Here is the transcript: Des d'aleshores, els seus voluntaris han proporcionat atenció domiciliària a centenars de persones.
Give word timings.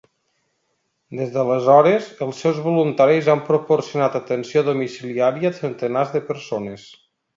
Des 1.17 1.33
d'aleshores, 1.35 2.07
els 2.27 2.39
seus 2.45 2.61
voluntaris 2.69 3.29
han 3.35 3.43
proporcionat 3.51 4.17
atenció 4.21 4.65
domiciliària 4.71 5.53
a 5.53 5.59
centenars 5.63 6.17
de 6.17 6.23
persones. 6.33 6.89